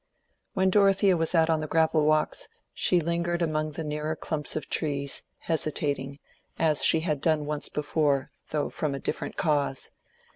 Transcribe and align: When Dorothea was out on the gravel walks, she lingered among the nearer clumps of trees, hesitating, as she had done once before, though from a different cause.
When 0.55 0.71
Dorothea 0.71 1.15
was 1.15 1.35
out 1.35 1.47
on 1.47 1.59
the 1.59 1.67
gravel 1.67 2.07
walks, 2.07 2.47
she 2.73 2.99
lingered 2.99 3.43
among 3.43 3.73
the 3.73 3.83
nearer 3.83 4.15
clumps 4.15 4.55
of 4.55 4.67
trees, 4.67 5.21
hesitating, 5.41 6.17
as 6.57 6.83
she 6.83 7.01
had 7.01 7.21
done 7.21 7.45
once 7.45 7.69
before, 7.69 8.31
though 8.49 8.71
from 8.71 8.95
a 8.95 8.99
different 8.99 9.37
cause. 9.37 9.91